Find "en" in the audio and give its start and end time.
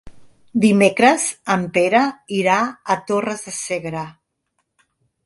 1.55-1.67